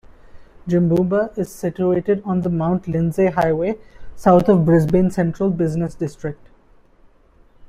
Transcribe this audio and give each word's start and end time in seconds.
Jimboomba 0.67 1.37
is 1.37 1.51
situated 1.53 2.23
on 2.25 2.41
the 2.41 2.49
Mount 2.49 2.87
Lindesay 2.87 3.27
Highway, 3.33 3.77
south 4.15 4.49
of 4.49 4.65
Brisbane 4.65 5.11
central 5.11 5.51
business 5.51 5.93
district. 5.93 6.49